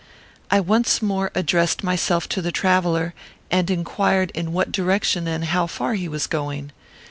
[0.49, 3.13] I once more addressed myself to the traveller,
[3.51, 6.71] and inquired in what direction and how far he was going.